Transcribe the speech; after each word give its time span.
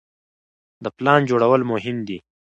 د 0.83 0.85
پلان 0.97 1.21
جوړول 1.29 1.61
مهم 1.71 1.97
دي. 2.07 2.17